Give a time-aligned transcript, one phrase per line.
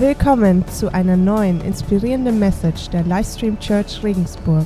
[0.00, 4.64] Willkommen zu einer neuen inspirierenden Message der Livestream Church Regensburg.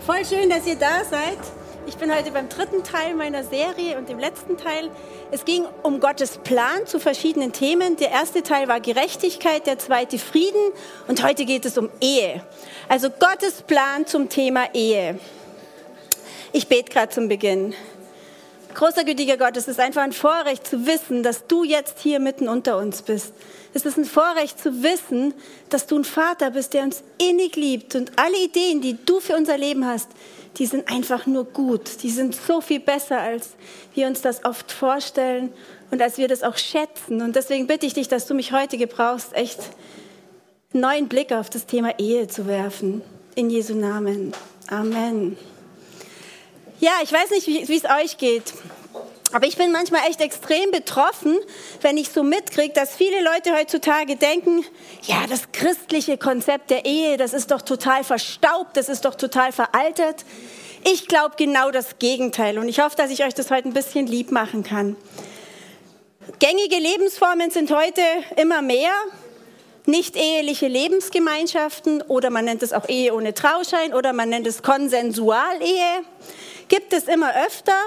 [0.00, 1.38] Voll schön, dass ihr da seid.
[1.86, 4.90] Ich bin heute beim dritten Teil meiner Serie und dem letzten Teil.
[5.30, 7.96] Es ging um Gottes Plan zu verschiedenen Themen.
[7.96, 10.60] Der erste Teil war Gerechtigkeit, der zweite Frieden
[11.08, 12.42] und heute geht es um Ehe.
[12.90, 15.18] Also Gottes Plan zum Thema Ehe.
[16.52, 17.72] Ich bete gerade zum Beginn.
[18.76, 22.46] Großer gütiger Gott, es ist einfach ein Vorrecht zu wissen, dass du jetzt hier mitten
[22.46, 23.32] unter uns bist.
[23.72, 25.32] Es ist ein Vorrecht zu wissen,
[25.70, 29.34] dass du ein Vater bist, der uns innig liebt und alle Ideen, die du für
[29.34, 30.10] unser Leben hast,
[30.58, 32.02] die sind einfach nur gut.
[32.02, 33.54] Die sind so viel besser, als
[33.94, 35.54] wir uns das oft vorstellen
[35.90, 37.22] und als wir das auch schätzen.
[37.22, 39.58] Und deswegen bitte ich dich, dass du mich heute gebrauchst, echt
[40.74, 43.00] einen neuen Blick auf das Thema Ehe zu werfen.
[43.36, 44.34] In Jesu Namen.
[44.68, 45.38] Amen.
[46.78, 48.52] Ja, ich weiß nicht, wie es euch geht.
[49.32, 51.36] Aber ich bin manchmal echt extrem betroffen,
[51.80, 54.64] wenn ich so mitkriege, dass viele Leute heutzutage denken,
[55.02, 59.52] ja, das christliche Konzept der Ehe, das ist doch total verstaubt, das ist doch total
[59.52, 60.24] veraltet.
[60.84, 64.06] Ich glaube genau das Gegenteil und ich hoffe, dass ich euch das heute ein bisschen
[64.06, 64.96] lieb machen kann.
[66.38, 68.02] Gängige Lebensformen sind heute
[68.36, 68.92] immer mehr.
[69.86, 74.62] Nicht eheliche Lebensgemeinschaften oder man nennt es auch Ehe ohne Trauschein oder man nennt es
[74.62, 76.04] Konsensualehe
[76.68, 77.78] gibt es immer öfter.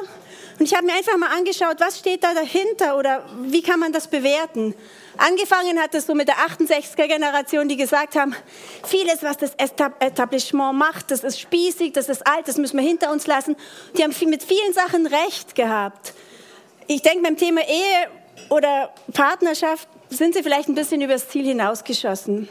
[0.60, 3.94] Und ich habe mir einfach mal angeschaut, was steht da dahinter oder wie kann man
[3.94, 4.76] das bewerten.
[5.18, 8.36] Angefangen hat es so mit der 68er-Generation, die gesagt haben,
[8.86, 13.12] vieles, was das Etablissement macht, das ist spießig, das ist alt, das müssen wir hinter
[13.12, 13.56] uns lassen.
[13.98, 16.14] Die haben mit vielen Sachen recht gehabt.
[16.88, 18.10] Ich denke, beim Thema Ehe
[18.50, 22.50] oder Partnerschaft sind sie vielleicht ein bisschen übers Ziel hinausgeschossen.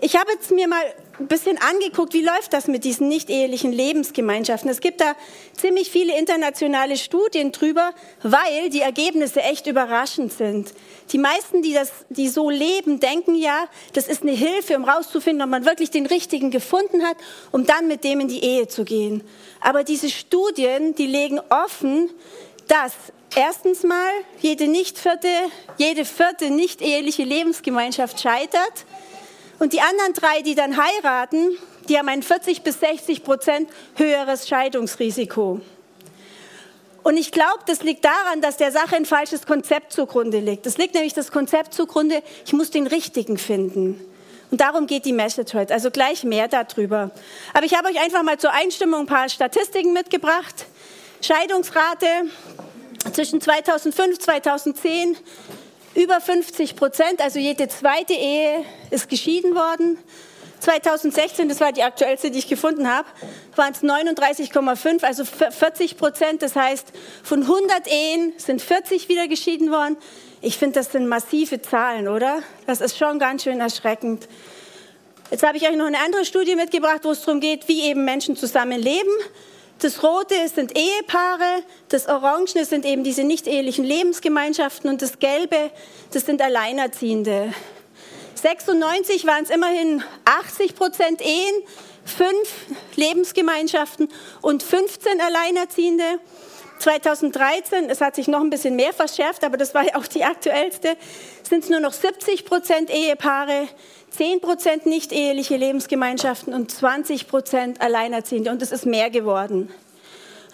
[0.00, 0.82] Ich habe jetzt mir mal
[1.20, 4.70] ein bisschen angeguckt, wie läuft das mit diesen nicht-ehelichen Lebensgemeinschaften.
[4.70, 5.14] Es gibt da
[5.56, 10.72] ziemlich viele internationale Studien drüber, weil die Ergebnisse echt überraschend sind.
[11.12, 15.42] Die meisten, die, das, die so leben, denken ja, das ist eine Hilfe, um rauszufinden,
[15.42, 17.16] ob man wirklich den Richtigen gefunden hat,
[17.50, 19.22] um dann mit dem in die Ehe zu gehen.
[19.60, 22.10] Aber diese Studien, die legen offen,
[22.68, 22.92] dass
[23.34, 24.10] erstens mal
[24.40, 25.28] jede, nicht vierte,
[25.78, 28.84] jede vierte nicht-eheliche Lebensgemeinschaft scheitert
[29.58, 31.56] und die anderen drei, die dann heiraten,
[31.88, 35.60] die haben ein 40 bis 60 Prozent höheres Scheidungsrisiko.
[37.02, 40.66] Und ich glaube, das liegt daran, dass der Sache ein falsches Konzept zugrunde liegt.
[40.66, 43.98] Es liegt nämlich das Konzept zugrunde, ich muss den Richtigen finden.
[44.50, 45.74] Und darum geht die Message heute.
[45.74, 47.10] Also gleich mehr darüber.
[47.52, 50.66] Aber ich habe euch einfach mal zur Einstimmung ein paar Statistiken mitgebracht.
[51.22, 52.06] Scheidungsrate
[53.12, 55.16] zwischen 2005 und 2010
[55.98, 59.98] über 50 Prozent, also jede zweite Ehe ist geschieden worden.
[60.60, 63.08] 2016, das war die aktuellste, die ich gefunden habe,
[63.56, 66.42] waren es 39,5, also 40 Prozent.
[66.42, 66.92] Das heißt,
[67.22, 69.96] von 100 Ehen sind 40 wieder geschieden worden.
[70.40, 72.42] Ich finde, das sind massive Zahlen, oder?
[72.66, 74.28] Das ist schon ganz schön erschreckend.
[75.30, 78.04] Jetzt habe ich euch noch eine andere Studie mitgebracht, wo es darum geht, wie eben
[78.04, 79.12] Menschen zusammenleben.
[79.80, 85.70] Das Rote sind Ehepaare, das Orangene sind eben diese nicht ehelichen Lebensgemeinschaften und das Gelbe,
[86.12, 87.54] das sind Alleinerziehende.
[88.34, 91.62] 96 waren es immerhin 80 Prozent Ehen,
[92.04, 94.08] fünf Lebensgemeinschaften
[94.42, 96.18] und 15 Alleinerziehende.
[96.80, 100.24] 2013, es hat sich noch ein bisschen mehr verschärft, aber das war ja auch die
[100.24, 100.96] aktuellste,
[101.48, 103.68] sind es nur noch 70 Prozent Ehepaare,
[104.10, 108.50] 10 Prozent nicht eheliche Lebensgemeinschaften und 20 Prozent Alleinerziehende.
[108.50, 109.70] Und es ist mehr geworden.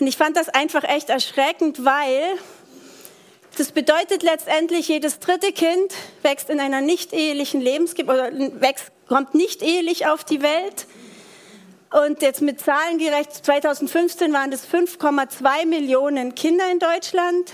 [0.01, 2.39] Und ich fand das einfach echt erschreckend, weil
[3.57, 9.63] das bedeutet letztendlich, jedes dritte Kind wächst in einer nicht ehelichen Lebensgemeinschaft wächst, kommt nicht
[9.63, 10.87] ehelich auf die Welt.
[11.93, 17.53] Und jetzt mit Zahlen gerecht, 2015 waren es 5,2 Millionen Kinder in Deutschland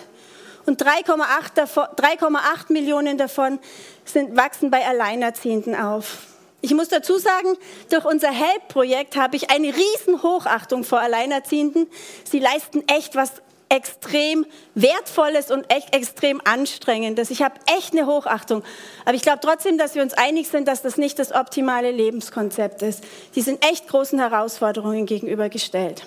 [0.67, 3.59] und 3,8 Millionen davon
[4.05, 6.19] sind, wachsen bei Alleinerziehenden auf.
[6.63, 7.57] Ich muss dazu sagen,
[7.89, 11.87] durch unser Help-Projekt habe ich eine riesen Hochachtung vor Alleinerziehenden.
[12.25, 13.33] Sie leisten echt was
[13.71, 14.45] extrem
[14.75, 17.31] Wertvolles und echt extrem Anstrengendes.
[17.31, 18.63] Ich habe echt eine Hochachtung.
[19.05, 22.83] Aber ich glaube trotzdem, dass wir uns einig sind, dass das nicht das optimale Lebenskonzept
[22.83, 23.05] ist.
[23.37, 26.05] Die sind echt großen Herausforderungen gegenübergestellt.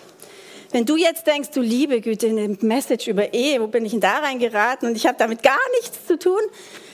[0.74, 4.02] Wenn du jetzt denkst, du liebe Güte, eine Message über Ehe, wo bin ich denn
[4.02, 6.40] da reingeraten und ich habe damit gar nichts zu tun,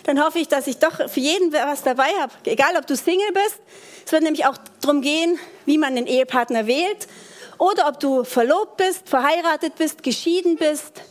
[0.04, 2.34] dann hoffe ich, dass ich doch für jeden was dabei habe.
[2.44, 3.58] Egal, ob du Single bist.
[4.06, 7.08] Es wird nämlich auch darum gehen, wie man den Ehepartner wählt
[7.58, 11.02] oder ob du verlobt bist, verheiratet bist, geschieden bist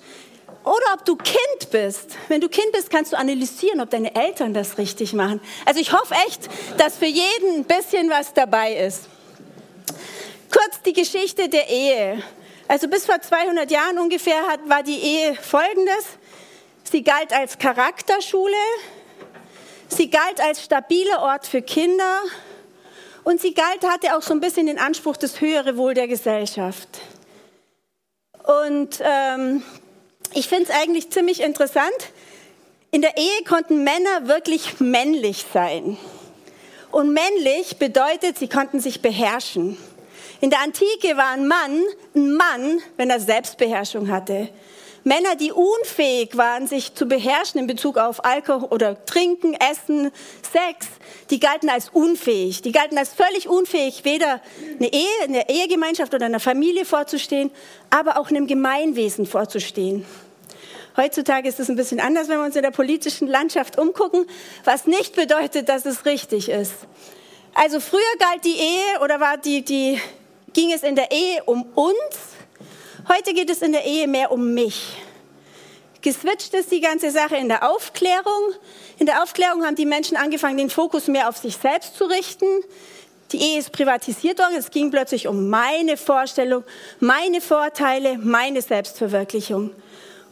[0.63, 2.17] oder ob du Kind bist.
[2.29, 5.41] Wenn du Kind bist, kannst du analysieren, ob deine Eltern das richtig machen.
[5.65, 9.05] Also ich hoffe echt, dass für jeden ein bisschen was dabei ist.
[10.51, 12.23] Kurz die Geschichte der Ehe.
[12.69, 16.05] Also bis vor 200 Jahren ungefähr hat, war die Ehe folgendes.
[16.85, 18.55] Sie galt als Charakterschule.
[19.89, 22.21] Sie galt als stabiler Ort für Kinder
[23.25, 26.89] und sie galt, hatte auch so ein bisschen den Anspruch, das höhere Wohl der Gesellschaft.
[28.45, 29.63] Und ähm,
[30.35, 31.97] ich finde es eigentlich ziemlich interessant.
[32.91, 35.97] In der Ehe konnten Männer wirklich männlich sein.
[36.91, 39.77] Und männlich bedeutet, sie konnten sich beherrschen.
[40.41, 41.83] In der Antike war ein Mann
[42.15, 44.49] ein Mann, wenn er Selbstbeherrschung hatte.
[45.05, 50.11] Männer, die unfähig waren, sich zu beherrschen in Bezug auf Alkohol oder Trinken, Essen,
[50.53, 50.87] Sex,
[51.31, 52.63] die galten als unfähig.
[52.63, 54.41] Die galten als völlig unfähig, weder
[54.79, 57.51] eine Ehe, eine Ehegemeinschaft oder einer Familie vorzustehen,
[57.91, 60.05] aber auch einem Gemeinwesen vorzustehen.
[60.97, 64.27] Heutzutage ist es ein bisschen anders, wenn wir uns in der politischen Landschaft umgucken,
[64.65, 66.75] was nicht bedeutet, dass es richtig ist.
[67.55, 70.01] Also früher galt die Ehe oder war die, die,
[70.59, 72.29] ging es in der Ehe um uns
[73.09, 74.97] Heute geht es in der Ehe mehr um mich.
[76.03, 78.53] Geswitcht ist die ganze Sache in der Aufklärung.
[78.99, 82.45] In der Aufklärung haben die Menschen angefangen, den Fokus mehr auf sich selbst zu richten.
[83.31, 84.57] Die Ehe ist privatisiert worden.
[84.59, 86.65] Es ging plötzlich um meine Vorstellung,
[86.99, 89.71] meine Vorteile, meine Selbstverwirklichung.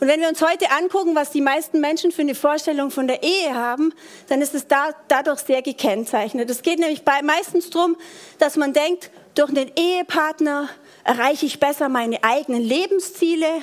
[0.01, 3.23] Und wenn wir uns heute angucken, was die meisten Menschen für eine Vorstellung von der
[3.23, 3.95] Ehe haben,
[4.29, 6.51] dann ist es da, dadurch sehr gekennzeichnet.
[6.51, 7.97] Es geht nämlich bei, meistens darum,
[8.39, 10.69] dass man denkt, durch einen Ehepartner
[11.05, 13.63] erreiche ich besser meine eigenen Lebensziele.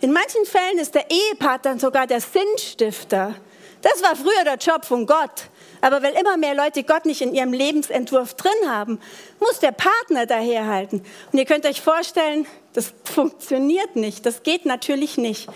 [0.00, 3.34] In manchen Fällen ist der Ehepartner sogar der Sinnstifter.
[3.82, 5.50] Das war früher der Job von Gott.
[5.82, 8.98] Aber weil immer mehr Leute Gott nicht in ihrem Lebensentwurf drin haben,
[9.38, 11.04] muss der Partner daherhalten.
[11.30, 14.24] Und ihr könnt euch vorstellen, das funktioniert nicht.
[14.24, 15.48] Das geht natürlich nicht.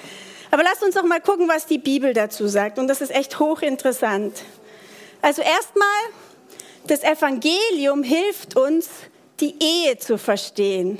[0.50, 2.78] Aber lasst uns doch mal gucken, was die Bibel dazu sagt.
[2.78, 4.42] Und das ist echt hochinteressant.
[5.22, 5.86] Also erstmal,
[6.86, 8.88] das Evangelium hilft uns,
[9.40, 10.98] die Ehe zu verstehen.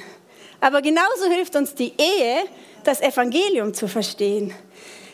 [0.60, 2.44] Aber genauso hilft uns die Ehe,
[2.84, 4.54] das Evangelium zu verstehen.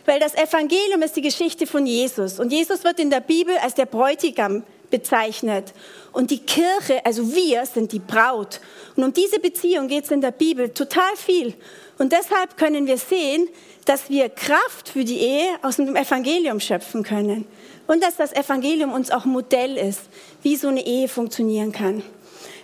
[0.05, 2.38] Weil das Evangelium ist die Geschichte von Jesus.
[2.38, 5.73] Und Jesus wird in der Bibel als der Bräutigam bezeichnet.
[6.12, 8.61] Und die Kirche, also wir, sind die Braut.
[8.94, 11.55] Und um diese Beziehung geht es in der Bibel total viel.
[11.99, 13.49] Und deshalb können wir sehen,
[13.84, 17.46] dass wir Kraft für die Ehe aus dem Evangelium schöpfen können.
[17.87, 20.02] Und dass das Evangelium uns auch Modell ist,
[20.43, 22.02] wie so eine Ehe funktionieren kann.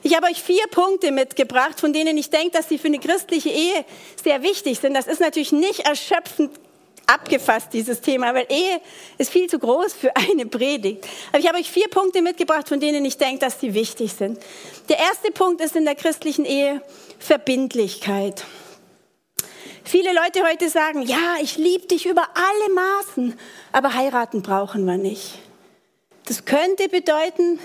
[0.02, 3.50] Ich habe euch vier Punkte mitgebracht, von denen ich denke, dass sie für eine christliche
[3.50, 3.84] Ehe
[4.22, 4.94] sehr wichtig sind.
[4.94, 6.50] Das ist natürlich nicht erschöpfend
[7.06, 8.80] abgefasst, dieses Thema, weil Ehe
[9.18, 11.06] ist viel zu groß für eine Predigt.
[11.28, 14.38] Aber ich habe euch vier Punkte mitgebracht, von denen ich denke, dass sie wichtig sind.
[14.88, 16.82] Der erste Punkt ist in der christlichen Ehe
[17.18, 18.44] Verbindlichkeit.
[19.84, 23.38] Viele Leute heute sagen, ja, ich liebe dich über alle Maßen,
[23.72, 25.38] aber heiraten brauchen wir nicht.
[26.26, 27.58] Das könnte bedeuten,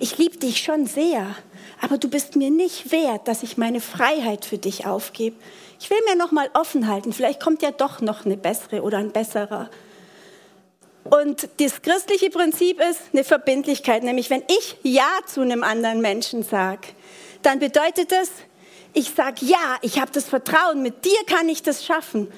[0.00, 1.34] ich liebe dich schon sehr,
[1.80, 5.36] aber du bist mir nicht wert, dass ich meine Freiheit für dich aufgebe.
[5.80, 8.98] Ich will mir noch mal offen halten, vielleicht kommt ja doch noch eine bessere oder
[8.98, 9.70] ein besserer.
[11.04, 16.42] Und das christliche Prinzip ist eine Verbindlichkeit, nämlich wenn ich Ja zu einem anderen Menschen
[16.42, 16.88] sage,
[17.42, 18.30] dann bedeutet das,
[18.92, 22.28] ich sage ja, ich habe das Vertrauen, mit dir kann ich das schaffen.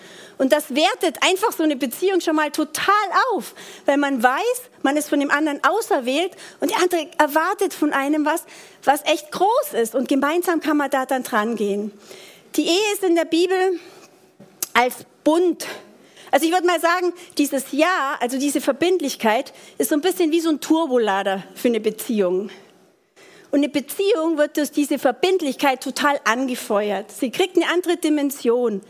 [0.41, 2.95] Und das wertet einfach so eine Beziehung schon mal total
[3.35, 3.55] auf,
[3.85, 8.25] weil man weiß, man ist von dem anderen auserwählt und der andere erwartet von einem
[8.25, 8.45] was,
[8.83, 9.95] was echt groß ist.
[9.95, 11.93] Und gemeinsam kann man da dann dran gehen.
[12.57, 13.79] Die Ehe ist in der Bibel
[14.73, 15.67] als Bund.
[16.31, 20.41] Also ich würde mal sagen, dieses Ja, also diese Verbindlichkeit, ist so ein bisschen wie
[20.41, 22.49] so ein Turbolader für eine Beziehung.
[23.51, 27.11] Und eine Beziehung wird durch diese Verbindlichkeit total angefeuert.
[27.11, 28.81] Sie kriegt eine andere Dimension.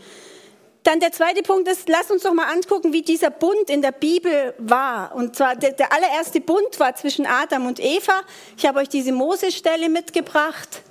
[0.83, 3.91] Dann der zweite Punkt ist, lass uns doch mal angucken, wie dieser Bund in der
[3.91, 5.13] Bibel war.
[5.13, 8.21] Und zwar der, der allererste Bund war zwischen Adam und Eva.
[8.57, 10.81] Ich habe euch diese Mosesstelle mitgebracht.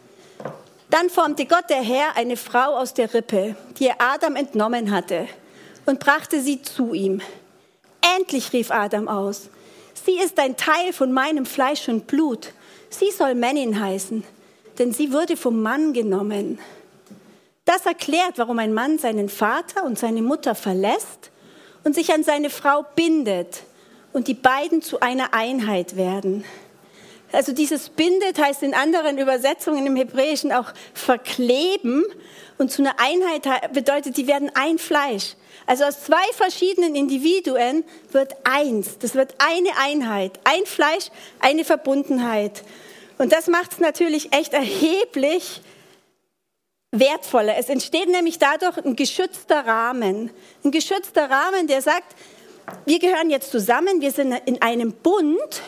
[0.90, 5.28] Dann formte Gott der Herr eine Frau aus der Rippe, die er Adam entnommen hatte,
[5.86, 7.20] und brachte sie zu ihm.
[8.16, 9.50] Endlich rief Adam aus,
[10.04, 12.52] sie ist ein Teil von meinem Fleisch und Blut.
[12.88, 14.24] Sie soll Männin heißen,
[14.78, 16.58] denn sie wurde vom Mann genommen.
[17.64, 21.30] Das erklärt, warum ein Mann seinen Vater und seine Mutter verlässt
[21.84, 23.62] und sich an seine Frau bindet
[24.12, 26.44] und die beiden zu einer Einheit werden.
[27.32, 32.04] Also dieses bindet heißt in anderen Übersetzungen im Hebräischen auch verkleben
[32.58, 35.36] und zu einer Einheit bedeutet, die werden ein Fleisch.
[35.66, 38.98] Also aus zwei verschiedenen Individuen wird eins.
[38.98, 42.64] Das wird eine Einheit, ein Fleisch, eine Verbundenheit.
[43.18, 45.62] Und das macht es natürlich echt erheblich
[46.92, 47.56] wertvoller.
[47.56, 50.30] Es entsteht nämlich dadurch ein geschützter Rahmen.
[50.64, 52.16] Ein geschützter Rahmen, der sagt,
[52.84, 55.62] wir gehören jetzt zusammen, wir sind in einem Bund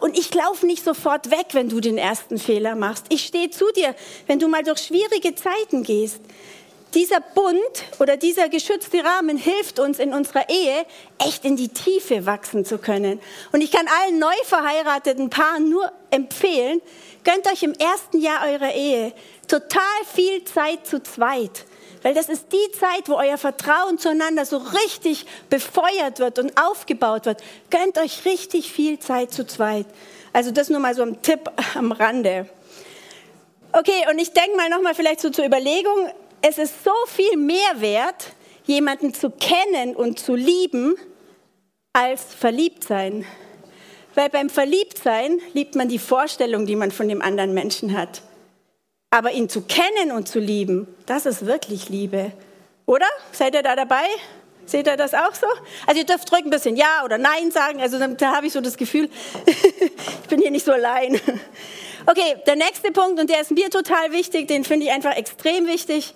[0.00, 3.06] und ich laufe nicht sofort weg, wenn du den ersten Fehler machst.
[3.08, 3.94] Ich stehe zu dir,
[4.26, 6.20] wenn du mal durch schwierige Zeiten gehst.
[6.94, 7.58] Dieser Bund
[7.98, 10.84] oder dieser geschützte Rahmen hilft uns in unserer Ehe
[11.18, 13.20] echt in die Tiefe wachsen zu können.
[13.52, 16.80] Und ich kann allen neu verheirateten Paaren nur empfehlen,
[17.24, 19.12] gönnt euch im ersten Jahr eurer Ehe
[19.48, 19.82] total
[20.14, 21.64] viel Zeit zu zweit.
[22.02, 27.26] Weil das ist die Zeit, wo euer Vertrauen zueinander so richtig befeuert wird und aufgebaut
[27.26, 27.42] wird.
[27.70, 29.86] Gönnt euch richtig viel Zeit zu zweit.
[30.32, 32.48] Also das nur mal so ein Tipp am Rande.
[33.72, 36.10] Okay, und ich denke mal nochmal vielleicht so zur Überlegung,
[36.42, 38.32] es ist so viel mehr wert,
[38.64, 40.96] jemanden zu kennen und zu lieben,
[41.92, 43.24] als verliebt sein.
[44.14, 48.22] Weil beim Verliebtsein liebt man die Vorstellung, die man von dem anderen Menschen hat.
[49.10, 52.32] Aber ihn zu kennen und zu lieben, das ist wirklich Liebe.
[52.86, 53.06] Oder?
[53.30, 54.04] Seid ihr da dabei?
[54.66, 55.46] Seht ihr das auch so?
[55.86, 57.80] Also ihr dürft ruhig ein bisschen Ja oder Nein sagen.
[57.80, 59.08] Also da habe ich so das Gefühl,
[59.46, 61.20] ich bin hier nicht so allein.
[62.06, 65.66] Okay, der nächste Punkt, und der ist mir total wichtig, den finde ich einfach extrem
[65.66, 66.14] wichtig.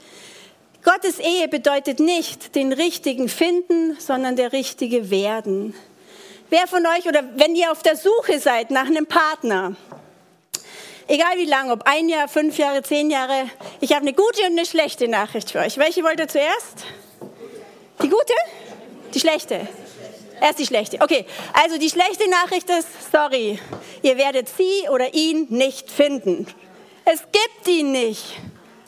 [0.82, 5.74] Gottes Ehe bedeutet nicht den richtigen finden, sondern der richtige werden.
[6.48, 9.74] Wer von euch oder wenn ihr auf der Suche seid nach einem Partner,
[11.08, 13.50] egal wie lange, ob ein Jahr, fünf Jahre, zehn Jahre,
[13.80, 15.76] ich habe eine gute und eine schlechte Nachricht für euch.
[15.76, 16.84] Welche wollt ihr zuerst?
[18.02, 18.34] Die gute?
[19.14, 19.66] Die schlechte?
[20.40, 21.00] Erst die schlechte.
[21.00, 21.24] Okay,
[21.54, 23.58] also die schlechte Nachricht ist, sorry,
[24.02, 26.46] ihr werdet sie oder ihn nicht finden.
[27.04, 28.38] Es gibt ihn nicht.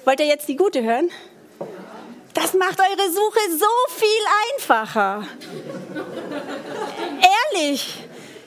[0.04, 1.10] Wollt ihr jetzt die gute hören?
[2.34, 4.08] Das macht eure Suche so viel
[4.54, 5.26] einfacher.
[7.54, 7.94] Ehrlich,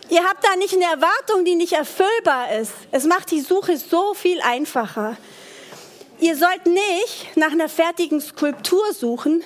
[0.10, 2.72] ihr habt da nicht eine Erwartung, die nicht erfüllbar ist.
[2.92, 5.18] Es macht die Suche so viel einfacher.
[6.20, 9.44] Ihr sollt nicht nach einer fertigen Skulptur suchen,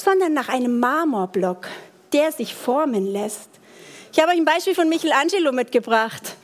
[0.00, 1.68] sondern nach einem Marmorblock
[2.12, 3.48] der sich formen lässt.
[4.12, 6.34] Ich habe euch ein Beispiel von Michelangelo mitgebracht.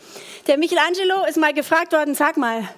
[0.47, 2.69] Der Michelangelo ist mal gefragt worden, sag mal,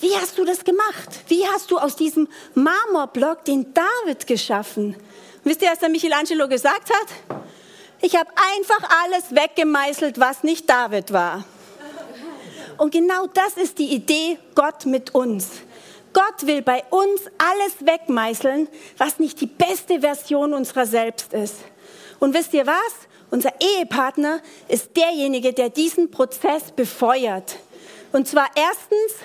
[0.00, 1.08] wie hast du das gemacht?
[1.28, 4.94] Wie hast du aus diesem Marmorblock den David geschaffen?
[4.94, 7.40] Und wisst ihr, was der Michelangelo gesagt hat?
[8.00, 11.44] Ich habe einfach alles weggemeißelt, was nicht David war.
[12.78, 15.48] Und genau das ist die Idee Gott mit uns.
[16.12, 21.56] Gott will bei uns alles wegmeißeln, was nicht die beste Version unserer selbst ist.
[22.18, 22.92] Und wisst ihr was?
[23.30, 27.56] Unser Ehepartner ist derjenige, der diesen Prozess befeuert.
[28.12, 29.22] Und zwar erstens,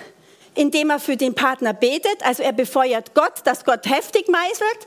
[0.54, 4.86] indem er für den Partner betet, also er befeuert Gott, dass Gott heftig meißelt.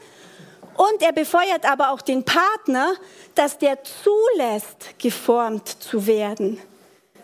[0.75, 2.93] Und er befeuert aber auch den Partner,
[3.35, 6.59] dass der zulässt, geformt zu werden.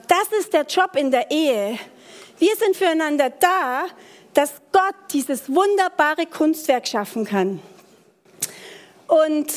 [0.08, 1.80] Das ist der Job in der Ehe.
[2.38, 3.86] Wir sind füreinander da,
[4.36, 7.62] dass Gott dieses wunderbare Kunstwerk schaffen kann.
[9.08, 9.54] Und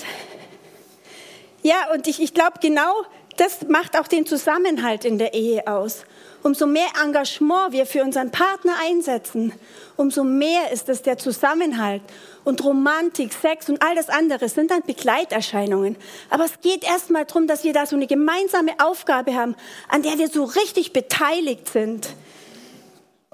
[1.62, 3.02] ja, und ich, ich glaube, genau
[3.37, 6.04] das macht auch den Zusammenhalt in der Ehe aus.
[6.42, 9.52] Umso mehr Engagement wir für unseren Partner einsetzen,
[9.97, 12.02] umso mehr ist es der Zusammenhalt.
[12.44, 15.97] Und Romantik, Sex und all das andere sind dann Begleiterscheinungen.
[16.30, 19.56] Aber es geht erstmal darum, dass wir da so eine gemeinsame Aufgabe haben,
[19.88, 22.11] an der wir so richtig beteiligt sind.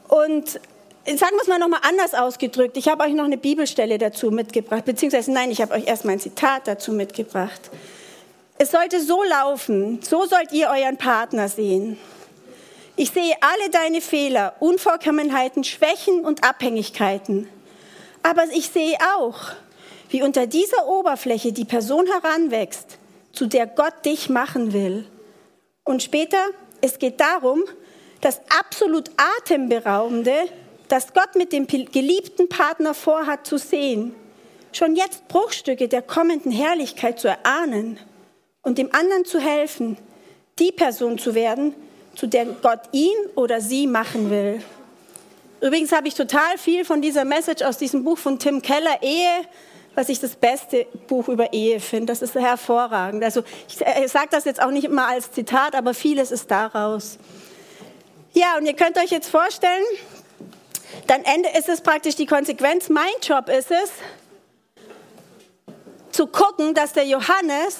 [0.08, 0.58] Und
[1.06, 2.76] sagen wir es mal nochmal anders ausgedrückt.
[2.76, 6.18] Ich habe euch noch eine Bibelstelle dazu mitgebracht, beziehungsweise nein, ich habe euch erst mein
[6.18, 7.70] Zitat dazu mitgebracht.
[8.56, 11.98] Es sollte so laufen, so sollt ihr euren Partner sehen.
[12.96, 17.48] Ich sehe alle deine Fehler, Unvollkommenheiten, Schwächen und Abhängigkeiten.
[18.22, 19.40] Aber ich sehe auch,
[20.08, 22.98] wie unter dieser Oberfläche die Person heranwächst,
[23.32, 25.04] zu der Gott dich machen will.
[25.84, 26.38] Und später,
[26.80, 27.64] es geht darum,
[28.20, 30.48] das absolut atemberaubende,
[30.94, 34.14] das Gott mit dem geliebten Partner vorhat zu sehen,
[34.70, 37.98] schon jetzt Bruchstücke der kommenden Herrlichkeit zu erahnen
[38.62, 39.98] und dem anderen zu helfen,
[40.60, 41.74] die Person zu werden,
[42.14, 44.62] zu der Gott ihn oder sie machen will.
[45.60, 49.48] Übrigens habe ich total viel von dieser Message aus diesem Buch von Tim Keller, Ehe,
[49.96, 52.12] was ich das beste Buch über Ehe finde.
[52.12, 53.24] Das ist hervorragend.
[53.24, 53.78] Also ich
[54.12, 57.18] sage das jetzt auch nicht immer als Zitat, aber vieles ist daraus.
[58.32, 59.84] Ja, und ihr könnt euch jetzt vorstellen,
[61.06, 61.22] dann
[61.56, 62.88] ist es praktisch die Konsequenz.
[62.88, 63.90] Mein Job ist es,
[66.14, 67.78] zu gucken, dass der Johannes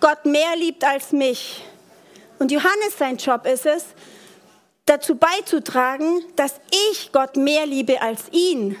[0.00, 1.62] Gott mehr liebt als mich.
[2.38, 3.84] Und Johannes sein Job ist es,
[4.86, 6.60] dazu beizutragen, dass
[6.90, 8.76] ich Gott mehr liebe als ihn.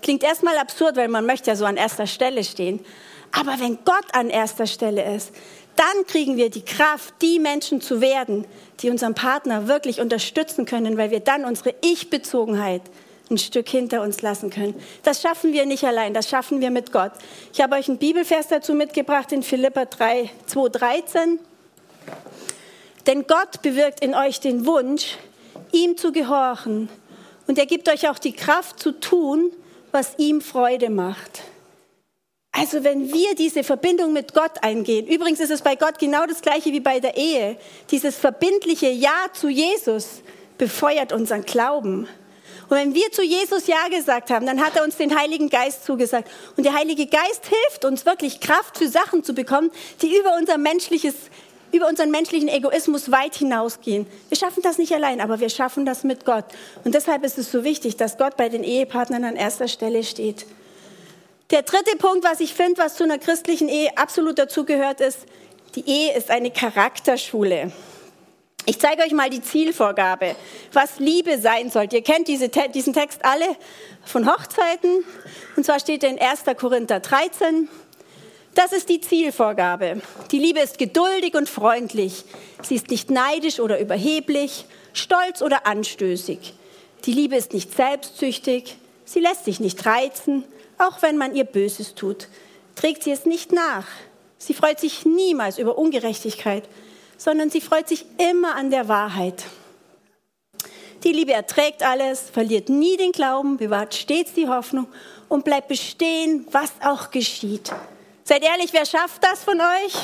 [0.00, 2.84] Klingt erstmal absurd, weil man möchte ja so an erster Stelle stehen.
[3.32, 5.32] Aber wenn Gott an erster Stelle ist,
[5.76, 8.46] dann kriegen wir die Kraft, die Menschen zu werden,
[8.80, 12.82] die unseren Partner wirklich unterstützen können, weil wir dann unsere Ich-Bezogenheit
[13.30, 14.74] ein Stück hinter uns lassen können.
[15.02, 17.12] Das schaffen wir nicht allein, das schaffen wir mit Gott.
[17.52, 21.38] Ich habe euch einen Bibelvers dazu mitgebracht in Philippa 3, 2, 13.
[23.06, 25.16] Denn Gott bewirkt in euch den Wunsch,
[25.72, 26.88] ihm zu gehorchen.
[27.46, 29.52] Und er gibt euch auch die Kraft zu tun,
[29.92, 31.42] was ihm Freude macht.
[32.52, 36.42] Also wenn wir diese Verbindung mit Gott eingehen, übrigens ist es bei Gott genau das
[36.42, 37.56] gleiche wie bei der Ehe,
[37.90, 40.22] dieses verbindliche Ja zu Jesus
[40.58, 42.08] befeuert unseren Glauben.
[42.70, 45.84] Und wenn wir zu Jesus Ja gesagt haben, dann hat er uns den Heiligen Geist
[45.84, 46.30] zugesagt.
[46.56, 50.56] Und der Heilige Geist hilft uns wirklich Kraft für Sachen zu bekommen, die über unser
[50.56, 51.14] menschliches
[51.72, 54.06] über unseren menschlichen Egoismus weit hinausgehen.
[54.28, 56.44] Wir schaffen das nicht allein, aber wir schaffen das mit Gott.
[56.82, 60.46] Und deshalb ist es so wichtig, dass Gott bei den Ehepartnern an erster Stelle steht.
[61.50, 65.18] Der dritte Punkt, was ich finde, was zu einer christlichen Ehe absolut dazugehört, ist,
[65.76, 67.70] die Ehe ist eine Charakterschule.
[68.70, 70.36] Ich zeige euch mal die Zielvorgabe,
[70.72, 71.96] was Liebe sein sollte.
[71.96, 73.56] Ihr kennt diese, diesen Text alle
[74.04, 75.04] von Hochzeiten.
[75.56, 76.44] Und zwar steht er in 1.
[76.56, 77.68] Korinther 13.
[78.54, 80.00] Das ist die Zielvorgabe.
[80.30, 82.22] Die Liebe ist geduldig und freundlich.
[82.62, 86.54] Sie ist nicht neidisch oder überheblich, stolz oder anstößig.
[87.06, 88.76] Die Liebe ist nicht selbstsüchtig.
[89.04, 90.44] Sie lässt sich nicht reizen,
[90.78, 92.28] auch wenn man ihr Böses tut.
[92.76, 93.88] Trägt sie es nicht nach.
[94.38, 96.68] Sie freut sich niemals über Ungerechtigkeit,
[97.20, 99.44] sondern sie freut sich immer an der Wahrheit.
[101.04, 104.86] Die Liebe erträgt alles, verliert nie den Glauben, bewahrt stets die Hoffnung
[105.28, 107.72] und bleibt bestehen, was auch geschieht.
[108.24, 109.94] Seid ehrlich, wer schafft das von euch?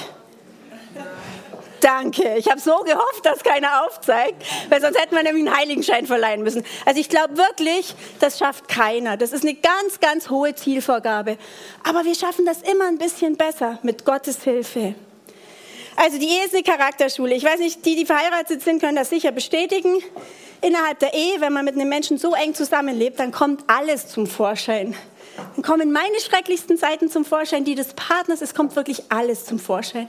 [1.81, 2.37] Danke.
[2.37, 6.43] Ich habe so gehofft, dass keiner aufzeigt, weil sonst hätten wir nämlich einen Heiligenschein verleihen
[6.43, 6.65] müssen.
[6.85, 9.17] Also ich glaube wirklich, das schafft keiner.
[9.17, 11.39] Das ist eine ganz, ganz hohe Zielvorgabe.
[11.83, 14.95] Aber wir schaffen das immer ein bisschen besser mit Gottes Hilfe.
[15.97, 17.35] Also die Ehe ist eine Charakterschule.
[17.35, 19.99] Ich weiß nicht, die, die verheiratet sind, können das sicher bestätigen.
[20.61, 24.27] Innerhalb der Ehe, wenn man mit einem Menschen so eng zusammenlebt, dann kommt alles zum
[24.27, 24.95] Vorschein.
[25.55, 28.43] Dann kommen meine schrecklichsten Seiten zum Vorschein, die des Partners.
[28.43, 30.09] Es kommt wirklich alles zum Vorschein.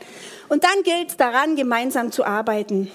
[0.50, 2.92] Und dann gilt es daran, gemeinsam zu arbeiten.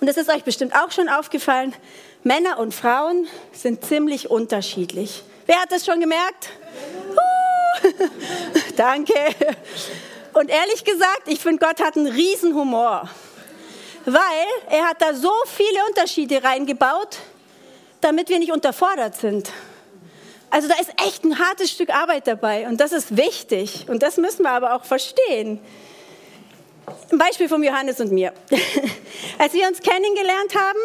[0.00, 1.74] Und das ist euch bestimmt auch schon aufgefallen.
[2.22, 5.22] Männer und Frauen sind ziemlich unterschiedlich.
[5.46, 6.50] Wer hat das schon gemerkt?
[7.14, 7.88] Uh,
[8.76, 9.14] danke.
[10.38, 13.10] Und ehrlich gesagt, ich finde, Gott hat einen Riesenhumor.
[14.04, 17.16] Weil er hat da so viele Unterschiede reingebaut,
[18.00, 19.50] damit wir nicht unterfordert sind.
[20.48, 24.16] Also da ist echt ein hartes Stück Arbeit dabei und das ist wichtig und das
[24.16, 25.58] müssen wir aber auch verstehen.
[27.10, 28.32] Ein Beispiel von Johannes und mir.
[29.38, 30.78] Als wir uns kennengelernt haben,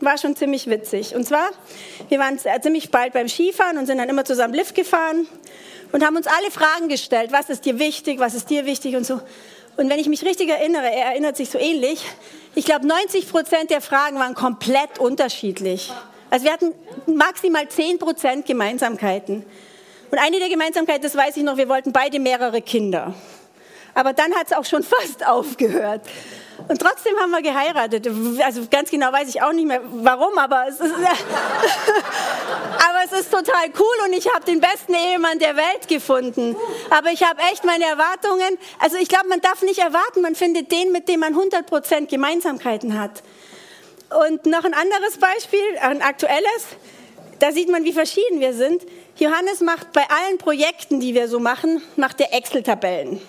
[0.00, 1.14] war schon ziemlich witzig.
[1.14, 1.48] Und zwar,
[2.08, 5.28] wir waren ziemlich bald beim Skifahren und sind dann immer zusammen Lift gefahren
[5.92, 7.32] und haben uns alle Fragen gestellt.
[7.32, 8.18] Was ist dir wichtig?
[8.18, 8.96] Was ist dir wichtig?
[8.96, 9.20] Und so.
[9.76, 12.04] Und wenn ich mich richtig erinnere, er erinnert sich so ähnlich.
[12.54, 15.92] Ich glaube, 90 Prozent der Fragen waren komplett unterschiedlich.
[16.30, 16.72] Also wir hatten
[17.06, 19.44] maximal 10 Prozent Gemeinsamkeiten.
[20.10, 23.14] Und eine der Gemeinsamkeiten, das weiß ich noch, wir wollten beide mehrere Kinder.
[23.94, 26.02] Aber dann hat es auch schon fast aufgehört.
[26.68, 28.08] Und trotzdem haben wir geheiratet.
[28.42, 33.30] Also ganz genau weiß ich auch nicht mehr warum, aber es ist, aber es ist
[33.30, 36.56] total cool und ich habe den besten Ehemann der Welt gefunden.
[36.90, 38.58] Aber ich habe echt meine Erwartungen.
[38.78, 42.98] Also ich glaube, man darf nicht erwarten, man findet den, mit dem man 100% Gemeinsamkeiten
[42.98, 43.22] hat.
[44.24, 46.66] Und noch ein anderes Beispiel, ein aktuelles,
[47.38, 48.82] da sieht man, wie verschieden wir sind.
[49.18, 53.20] Johannes macht bei allen Projekten, die wir so machen, macht er Excel-Tabellen.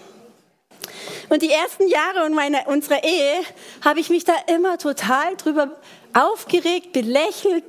[1.30, 3.42] Und die ersten Jahre meiner, unserer Ehe
[3.84, 5.72] habe ich mich da immer total drüber
[6.14, 7.64] aufgeregt, belächelt,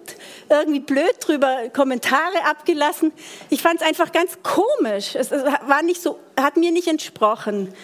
[0.49, 3.13] irgendwie blöd drüber Kommentare abgelassen.
[3.51, 5.15] Ich fand es einfach ganz komisch.
[5.15, 7.75] Es war nicht so, hat mir nicht entsprochen.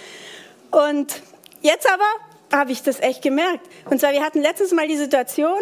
[0.71, 1.23] Und
[1.61, 3.67] jetzt aber habe ich das echt gemerkt.
[3.91, 5.61] Und zwar, wir hatten letztens mal die Situation,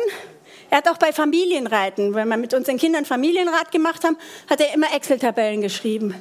[0.71, 4.17] er hat auch bei Familienreiten, wenn wir mit unseren Kindern Familienrat gemacht haben,
[4.49, 6.15] hat er immer Excel-Tabellen geschrieben.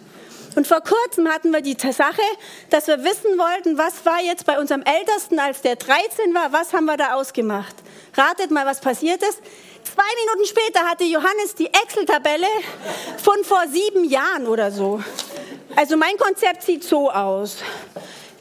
[0.56, 2.22] Und vor kurzem hatten wir die Sache,
[2.70, 6.74] dass wir wissen wollten, was war jetzt bei unserem Ältesten, als der 13 war, was
[6.74, 7.76] haben wir da ausgemacht.
[8.16, 9.40] Ratet mal, was passiert ist.
[9.84, 12.48] Zwei Minuten später hatte Johannes die Excel-Tabelle
[13.18, 15.02] von vor sieben Jahren oder so.
[15.76, 17.58] Also mein Konzept sieht so aus.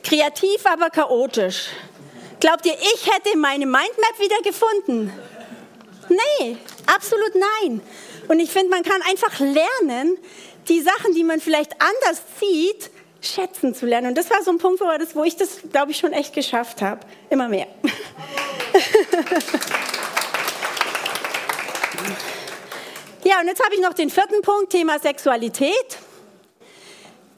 [0.03, 1.69] Kreativ, aber chaotisch.
[2.41, 5.13] Glaubt ihr, ich hätte meine Mindmap wieder gefunden?
[6.09, 7.81] Nee, absolut nein.
[8.29, 10.17] Und ich finde, man kann einfach lernen,
[10.71, 14.07] die Sachen, die man vielleicht anders sieht, schätzen zu lernen.
[14.09, 17.01] Und das war so ein Punkt, wo, ich das, glaube ich, schon echt geschafft habe.
[17.29, 17.67] Immer mehr.
[23.25, 25.99] ja, und jetzt habe ich noch den vierten Punkt, Thema Sexualität.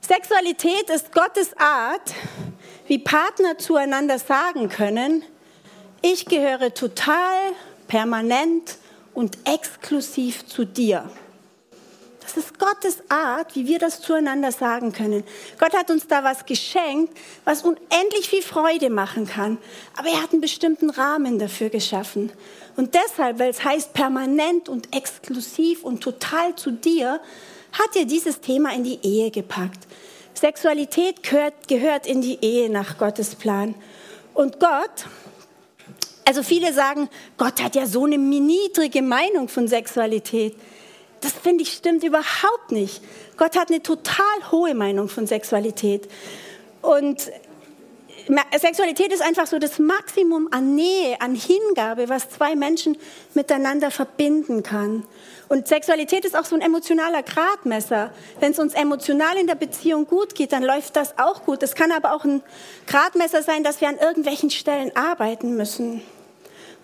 [0.07, 2.13] Sexualität ist Gottes Art,
[2.87, 5.25] wie Partner zueinander sagen können,
[6.03, 7.39] ich gehöre total,
[7.89, 8.77] permanent
[9.15, 11.09] und exklusiv zu dir.
[12.35, 15.23] Das ist Gottes Art, wie wir das zueinander sagen können.
[15.59, 17.15] Gott hat uns da was geschenkt,
[17.45, 19.59] was unendlich viel Freude machen kann.
[19.99, 22.33] Aber er hat einen bestimmten Rahmen dafür geschaffen.
[22.77, 27.21] Und deshalb, weil es heißt permanent und exklusiv und total zu dir,
[27.73, 29.87] hat er dieses Thema in die Ehe gepackt.
[30.33, 33.75] Sexualität gehört, gehört in die Ehe nach Gottes Plan.
[34.33, 35.07] Und Gott,
[36.25, 40.57] also viele sagen, Gott hat ja so eine niedrige Meinung von Sexualität.
[41.23, 43.03] Das finde ich stimmt überhaupt nicht.
[43.39, 46.09] Gott hat eine total hohe Meinung von Sexualität.
[46.83, 47.31] Und
[48.57, 52.97] Sexualität ist einfach so das Maximum an Nähe, an Hingabe, was zwei Menschen
[53.35, 55.05] miteinander verbinden kann.
[55.49, 58.13] Und Sexualität ist auch so ein emotionaler Gradmesser.
[58.41, 61.63] Wenn es uns emotional in der Beziehung gut geht, dann läuft das auch gut.
[61.63, 62.43] Es kann aber auch ein
[62.87, 66.03] Gradmesser sein, dass wir an irgendwelchen Stellen arbeiten müssen.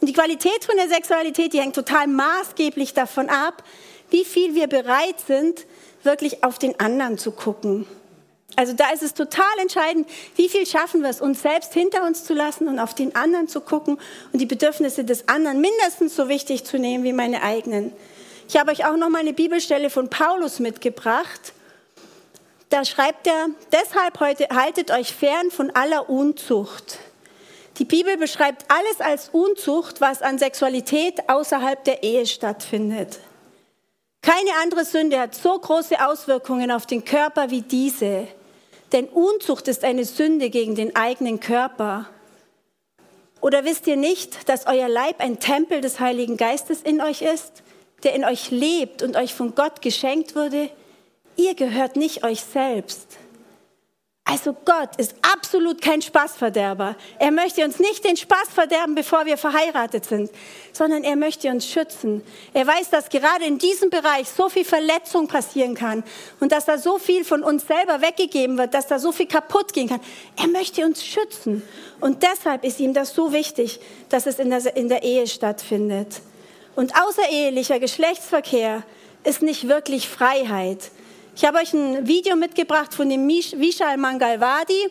[0.00, 3.64] Und die Qualität von der Sexualität, die hängt total maßgeblich davon ab,
[4.10, 5.66] wie viel wir bereit sind,
[6.02, 7.86] wirklich auf den anderen zu gucken.
[8.56, 12.24] Also da ist es total entscheidend, wie viel schaffen wir es, uns selbst hinter uns
[12.24, 14.00] zu lassen und auf den anderen zu gucken
[14.32, 17.92] und die Bedürfnisse des anderen mindestens so wichtig zu nehmen wie meine eigenen.
[18.48, 21.52] Ich habe euch auch noch mal eine Bibelstelle von Paulus mitgebracht.
[22.70, 26.98] Da schreibt er, deshalb heute haltet euch fern von aller Unzucht.
[27.78, 33.20] Die Bibel beschreibt alles als Unzucht, was an Sexualität außerhalb der Ehe stattfindet.
[34.22, 38.28] Keine andere Sünde hat so große Auswirkungen auf den Körper wie diese.
[38.92, 42.06] Denn Unzucht ist eine Sünde gegen den eigenen Körper.
[43.40, 47.62] Oder wisst ihr nicht, dass euer Leib ein Tempel des Heiligen Geistes in euch ist,
[48.02, 50.70] der in euch lebt und euch von Gott geschenkt wurde?
[51.36, 53.18] Ihr gehört nicht euch selbst.
[54.30, 56.96] Also Gott ist absolut kein Spaßverderber.
[57.18, 60.30] Er möchte uns nicht den Spaß verderben, bevor wir verheiratet sind,
[60.74, 62.22] sondern er möchte uns schützen.
[62.52, 66.04] Er weiß, dass gerade in diesem Bereich so viel Verletzung passieren kann
[66.40, 69.72] und dass da so viel von uns selber weggegeben wird, dass da so viel kaputt
[69.72, 70.00] gehen kann.
[70.36, 71.62] Er möchte uns schützen.
[71.98, 76.20] Und deshalb ist ihm das so wichtig, dass es in der, in der Ehe stattfindet.
[76.76, 78.82] Und außerehelicher Geschlechtsverkehr
[79.24, 80.90] ist nicht wirklich Freiheit
[81.38, 84.88] ich habe euch ein Video mitgebracht von dem Vishal Mangalwadi.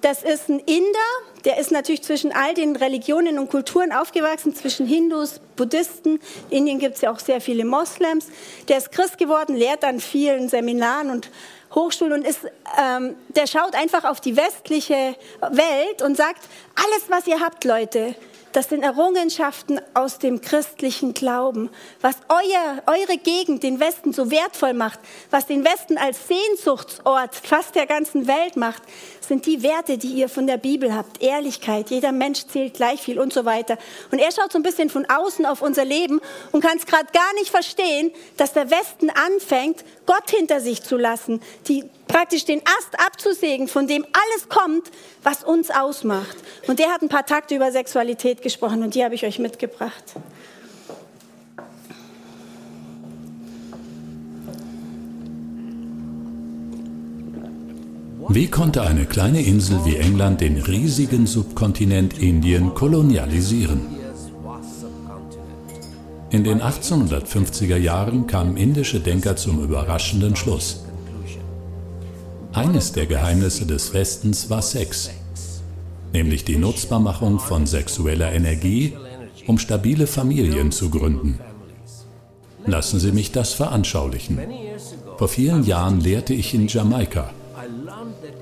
[0.00, 1.10] Das ist ein Inder,
[1.44, 6.20] der ist natürlich zwischen all den Religionen und Kulturen aufgewachsen, zwischen Hindus, Buddhisten.
[6.48, 8.28] In Indien gibt es ja auch sehr viele Moslems.
[8.68, 11.30] Der ist Christ geworden, lehrt an vielen Seminaren und
[11.74, 12.40] Hochschulen und ist,
[12.80, 15.16] ähm, der schaut einfach auf die westliche
[15.50, 16.40] Welt und sagt,
[16.76, 18.14] alles, was ihr habt, Leute,
[18.54, 21.70] das sind Errungenschaften aus dem christlichen Glauben.
[22.00, 27.74] Was euer, eure Gegend, den Westen, so wertvoll macht, was den Westen als Sehnsuchtsort fast
[27.74, 28.82] der ganzen Welt macht,
[29.20, 31.20] sind die Werte, die ihr von der Bibel habt.
[31.20, 33.76] Ehrlichkeit, jeder Mensch zählt gleich viel und so weiter.
[34.12, 36.20] Und er schaut so ein bisschen von außen auf unser Leben
[36.52, 40.96] und kann es gerade gar nicht verstehen, dass der Westen anfängt, Gott hinter sich zu
[40.96, 44.90] lassen, die praktisch den Ast abzusägen, von dem alles kommt,
[45.22, 46.36] was uns ausmacht.
[46.66, 50.14] Und der hat ein paar Takte über Sexualität gesprochen und die habe ich euch mitgebracht.
[58.28, 63.80] Wie konnte eine kleine Insel wie England den riesigen Subkontinent Indien kolonialisieren?
[66.30, 70.84] In den 1850er Jahren kamen indische Denker zum überraschenden Schluss.
[72.52, 75.10] Eines der Geheimnisse des Westens war Sex,
[76.14, 78.94] nämlich die Nutzbarmachung von sexueller Energie,
[79.46, 81.38] um stabile Familien zu gründen.
[82.64, 84.38] Lassen Sie mich das veranschaulichen.
[85.18, 87.30] Vor vielen Jahren lehrte ich in Jamaika.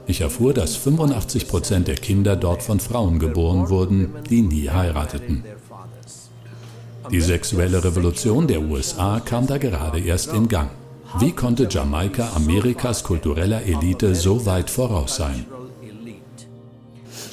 [0.06, 5.44] Ich erfuhr, dass 85 Prozent der Kinder dort von Frauen geboren wurden, die nie heirateten.
[7.10, 10.70] Die sexuelle Revolution der USA kam da gerade erst in Gang.
[11.18, 15.46] Wie konnte Jamaika Amerikas kultureller Elite so weit voraus sein?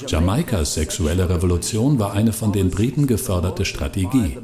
[0.07, 4.37] Jamaikas sexuelle Revolution war eine von den Briten geförderte Strategie.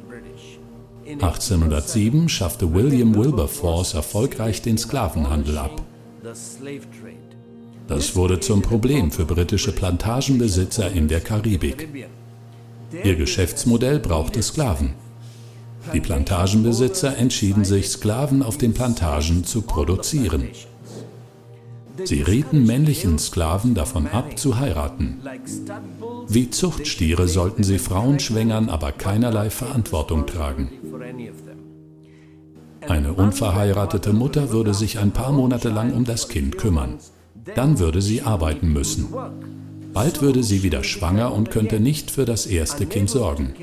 [1.05, 5.81] 1807 schaffte William Wilberforce erfolgreich den Sklavenhandel ab.
[7.87, 11.87] Das wurde zum Problem für britische Plantagenbesitzer in der Karibik.
[13.03, 14.93] Ihr Geschäftsmodell brauchte Sklaven.
[15.93, 20.49] Die Plantagenbesitzer entschieden sich, Sklaven auf den Plantagen zu produzieren.
[22.03, 25.19] Sie rieten männlichen Sklaven davon ab, zu heiraten.
[26.27, 30.71] Wie Zuchtstiere sollten sie Frauen schwängern, aber keinerlei Verantwortung tragen.
[32.87, 36.99] Eine unverheiratete Mutter würde sich ein paar Monate lang um das Kind kümmern.
[37.55, 39.07] Dann würde sie arbeiten müssen.
[39.93, 43.53] Bald würde sie wieder schwanger und könnte nicht für das erste Kind sorgen.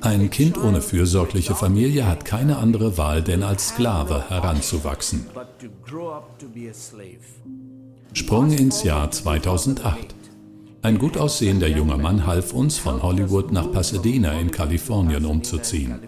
[0.00, 5.26] Ein Kind ohne fürsorgliche Familie hat keine andere Wahl, denn als Sklave heranzuwachsen.
[8.12, 10.14] Sprung ins Jahr 2008.
[10.82, 15.98] Ein gut aussehender junger Mann half uns, von Hollywood nach Pasadena in Kalifornien umzuziehen.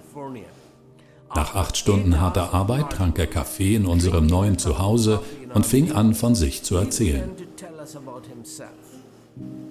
[1.35, 5.21] Nach acht Stunden harter Arbeit trank er Kaffee in unserem neuen Zuhause
[5.55, 7.31] und fing an, von sich zu erzählen.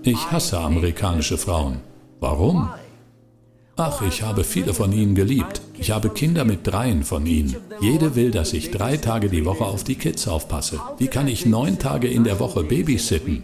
[0.03, 1.79] Ich hasse amerikanische Frauen.
[2.19, 2.69] Warum?
[3.81, 5.61] Ach, ich habe viele von ihnen geliebt.
[5.77, 7.55] Ich habe Kinder mit dreien von ihnen.
[7.79, 10.81] Jede will, dass ich drei Tage die Woche auf die Kids aufpasse.
[10.97, 13.43] Wie kann ich neun Tage in der Woche babysitten?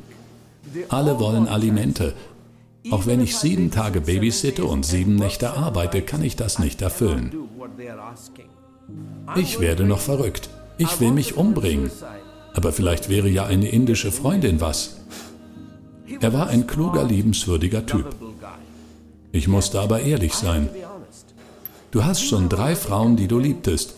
[0.90, 2.14] Alle wollen Alimente.
[2.92, 7.32] Auch wenn ich sieben Tage babysitte und sieben Nächte arbeite, kann ich das nicht erfüllen.
[9.38, 10.50] Ich werde noch verrückt.
[10.78, 11.90] Ich will mich umbringen.
[12.54, 14.98] Aber vielleicht wäre ja eine indische Freundin was.
[16.20, 18.14] Er war ein kluger, liebenswürdiger Typ.
[19.36, 20.70] Ich musste aber ehrlich sein.
[21.92, 23.96] Du hast schon drei Frauen, die du liebtest.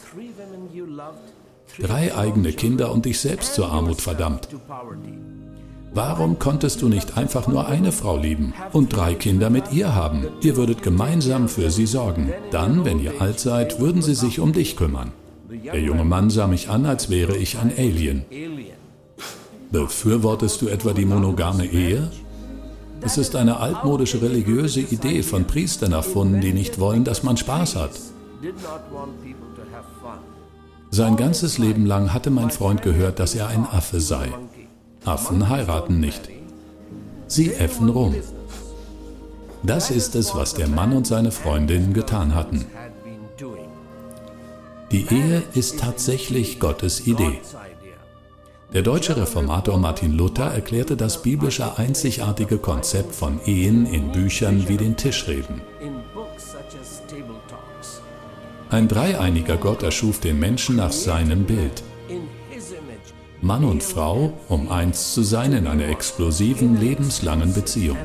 [1.79, 4.47] Drei eigene Kinder und dich selbst zur Armut verdammt.
[5.93, 10.25] Warum konntest du nicht einfach nur eine Frau lieben und drei Kinder mit ihr haben?
[10.41, 12.33] Ihr würdet gemeinsam für sie sorgen.
[12.49, 15.11] Dann, wenn ihr alt seid, würden sie sich um dich kümmern.
[15.49, 18.25] Der junge Mann sah mich an, als wäre ich ein Alien.
[19.71, 22.09] Befürwortest du etwa die monogame Ehe?
[23.01, 27.75] Es ist eine altmodische religiöse Idee von Priestern erfunden, die nicht wollen, dass man Spaß
[27.75, 27.91] hat.
[30.89, 34.31] Sein ganzes Leben lang hatte mein Freund gehört, dass er ein Affe sei.
[35.05, 36.29] Affen heiraten nicht.
[37.27, 38.15] Sie äffen rum.
[39.63, 42.65] Das ist es, was der Mann und seine Freundin getan hatten.
[44.91, 47.41] Die Ehe ist tatsächlich Gottes Idee.
[48.73, 54.75] Der deutsche Reformator Martin Luther erklärte das biblische einzigartige Konzept von Ehen in Büchern wie
[54.75, 55.61] den Tischreden.
[58.69, 61.81] Ein dreieiniger Gott erschuf den Menschen nach seinem Bild.
[63.39, 67.97] Mann und Frau, um eins zu sein in einer explosiven, lebenslangen Beziehung.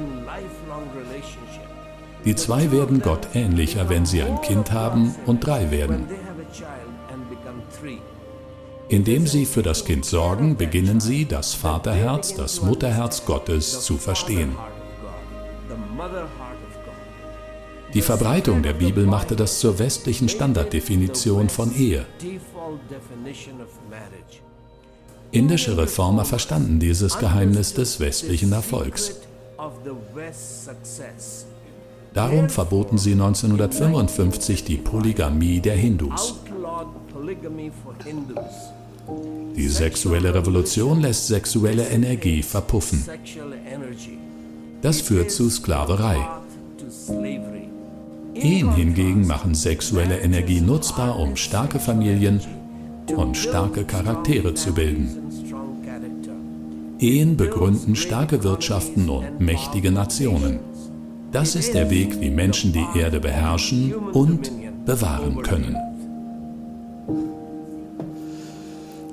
[2.25, 6.07] Die zwei werden Gott ähnlicher, wenn sie ein Kind haben und drei werden.
[8.89, 14.57] Indem sie für das Kind sorgen, beginnen sie, das Vaterherz, das Mutterherz Gottes zu verstehen.
[17.95, 22.07] Die Verbreitung der Bibel machte das zur westlichen Standarddefinition von Ehe.
[25.31, 29.17] Indische Reformer verstanden dieses Geheimnis des westlichen Erfolgs.
[32.15, 36.41] Darum verboten sie 1955 die Polygamie der Hindus.
[39.57, 43.05] Die sexuelle Revolution lässt sexuelle Energie verpuffen.
[44.83, 46.19] Das führt zu Sklaverei.
[48.35, 52.41] Ehen hingegen machen sexuelle Energie nutzbar, um starke Familien
[53.15, 55.19] und starke Charaktere zu bilden.
[56.99, 60.61] Ehen begründen starke Wirtschaften und mächtige Nationen.
[61.33, 64.51] Das ist der Weg, wie Menschen die Erde beherrschen und
[64.85, 65.79] bewahren können.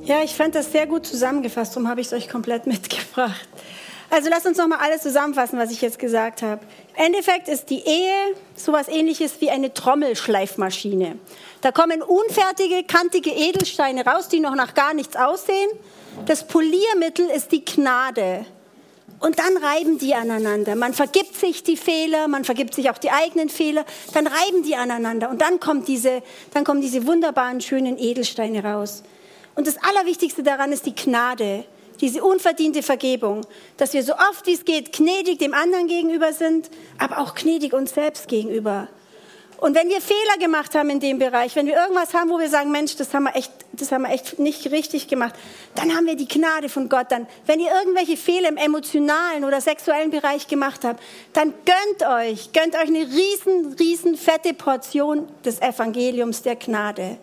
[0.03, 3.47] Ja, ich fand das sehr gut zusammengefasst, darum habe ich es euch komplett mitgebracht.
[4.09, 6.59] Also lasst uns nochmal alles zusammenfassen, was ich jetzt gesagt habe.
[6.97, 11.17] Im Endeffekt ist die Ehe sowas ähnliches wie eine Trommelschleifmaschine.
[11.61, 15.69] Da kommen unfertige, kantige Edelsteine raus, die noch nach gar nichts aussehen.
[16.25, 18.45] Das Poliermittel ist die Gnade.
[19.19, 20.75] Und dann reiben die aneinander.
[20.75, 24.75] Man vergibt sich die Fehler, man vergibt sich auch die eigenen Fehler, dann reiben die
[24.75, 26.21] aneinander und dann, kommt diese,
[26.53, 29.03] dann kommen diese wunderbaren, schönen Edelsteine raus.
[29.55, 31.65] Und das Allerwichtigste daran ist die Gnade,
[31.99, 33.45] diese unverdiente Vergebung,
[33.77, 37.73] dass wir so oft wie es geht gnädig dem anderen gegenüber sind, aber auch gnädig
[37.73, 38.87] uns selbst gegenüber.
[39.59, 42.49] Und wenn wir Fehler gemacht haben in dem Bereich, wenn wir irgendwas haben, wo wir
[42.49, 45.35] sagen, Mensch, das haben wir echt, das haben wir echt nicht richtig gemacht,
[45.75, 47.07] dann haben wir die Gnade von Gott.
[47.09, 52.53] Dann, wenn ihr irgendwelche Fehler im emotionalen oder sexuellen Bereich gemacht habt, dann gönnt euch,
[52.53, 57.17] gönnt euch eine riesen, riesen fette Portion des Evangeliums der Gnade.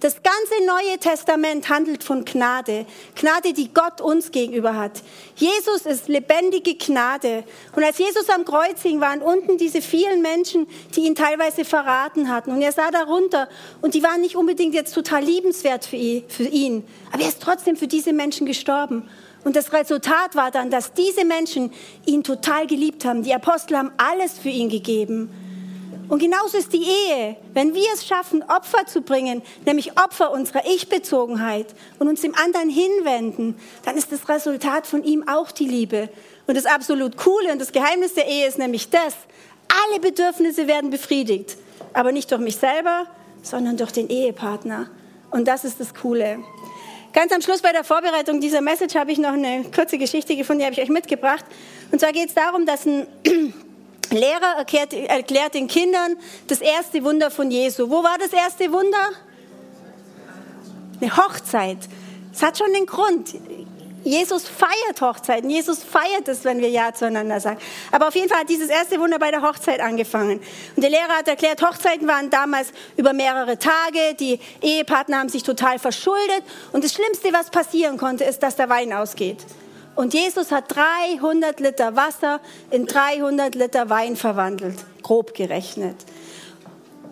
[0.00, 2.86] Das ganze Neue Testament handelt von Gnade.
[3.16, 5.02] Gnade, die Gott uns gegenüber hat.
[5.36, 7.44] Jesus ist lebendige Gnade.
[7.76, 12.30] Und als Jesus am Kreuz hing, waren unten diese vielen Menschen, die ihn teilweise verraten
[12.30, 12.50] hatten.
[12.50, 13.50] Und er sah darunter.
[13.82, 16.84] Und die waren nicht unbedingt jetzt total liebenswert für ihn.
[17.12, 19.06] Aber er ist trotzdem für diese Menschen gestorben.
[19.44, 21.74] Und das Resultat war dann, dass diese Menschen
[22.06, 23.22] ihn total geliebt haben.
[23.22, 25.30] Die Apostel haben alles für ihn gegeben.
[26.10, 27.36] Und genauso ist die Ehe.
[27.54, 31.68] Wenn wir es schaffen, Opfer zu bringen, nämlich Opfer unserer Ich-Bezogenheit
[32.00, 36.08] und uns dem anderen hinwenden, dann ist das Resultat von ihm auch die Liebe.
[36.48, 39.14] Und das absolut Coole und das Geheimnis der Ehe ist nämlich das,
[39.88, 41.56] alle Bedürfnisse werden befriedigt.
[41.92, 43.06] Aber nicht durch mich selber,
[43.42, 44.90] sondern durch den Ehepartner.
[45.30, 46.40] Und das ist das Coole.
[47.12, 50.58] Ganz am Schluss bei der Vorbereitung dieser Message habe ich noch eine kurze Geschichte gefunden,
[50.58, 51.44] die habe ich euch mitgebracht.
[51.92, 53.06] Und zwar geht es darum, dass ein
[54.10, 56.16] Lehrer erklärt, erklärt den Kindern
[56.48, 57.88] das erste Wunder von Jesu.
[57.88, 59.10] Wo war das erste Wunder?
[61.00, 61.78] Eine Hochzeit.
[62.32, 63.34] Es hat schon den Grund.
[64.02, 65.50] Jesus feiert Hochzeiten.
[65.50, 67.58] Jesus feiert es, wenn wir Ja zueinander sagen.
[67.92, 70.40] Aber auf jeden Fall hat dieses erste Wunder bei der Hochzeit angefangen.
[70.74, 74.14] Und der Lehrer hat erklärt, Hochzeiten waren damals über mehrere Tage.
[74.18, 76.42] Die Ehepartner haben sich total verschuldet.
[76.72, 79.44] Und das Schlimmste, was passieren konnte, ist, dass der Wein ausgeht.
[80.00, 85.94] Und Jesus hat 300 Liter Wasser in 300 Liter Wein verwandelt, grob gerechnet.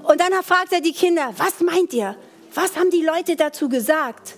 [0.05, 2.17] Und dann fragt er die Kinder, was meint ihr?
[2.55, 4.37] Was haben die Leute dazu gesagt?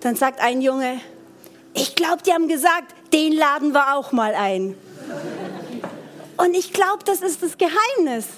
[0.00, 0.98] Dann sagt ein Junge,
[1.74, 4.78] ich glaube, die haben gesagt, den laden wir auch mal ein.
[6.38, 8.28] Und ich glaube, das ist das Geheimnis.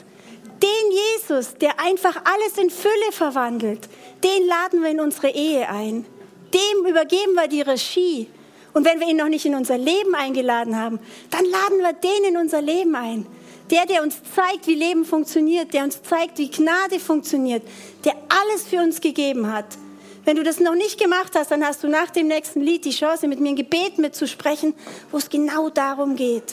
[0.61, 3.89] Den Jesus, der einfach alles in Fülle verwandelt,
[4.25, 6.05] den laden wir in unsere Ehe ein.
[6.53, 8.29] Dem übergeben wir die Regie.
[8.77, 10.99] Und wenn wir ihn noch nicht in unser Leben eingeladen haben,
[11.31, 13.25] dann laden wir den in unser Leben ein.
[13.71, 17.63] Der, der uns zeigt, wie Leben funktioniert, der uns zeigt, wie Gnade funktioniert,
[18.05, 19.65] der alles für uns gegeben hat.
[20.27, 22.91] Wenn du das noch nicht gemacht hast, dann hast du nach dem nächsten Lied die
[22.91, 24.75] Chance, mit mir ein Gebet mitzusprechen,
[25.11, 26.53] wo es genau darum geht.